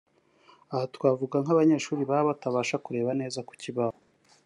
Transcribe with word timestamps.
aha 0.73 0.85
twavuga 0.95 1.35
nk’abanyeshuri 1.43 2.01
baba 2.09 2.29
batabasha 2.29 2.75
kureba 2.85 3.11
neza 3.19 3.39
ku 3.47 3.53
kibaho 3.61 3.99